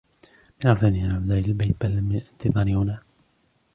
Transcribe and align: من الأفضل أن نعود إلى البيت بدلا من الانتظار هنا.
من 0.63 0.69
الأفضل 0.71 0.87
أن 0.87 1.07
نعود 1.09 1.31
إلى 1.31 1.45
البيت 1.45 1.75
بدلا 1.81 2.01
من 2.01 2.15
الانتظار 2.15 2.69
هنا. 2.69 3.01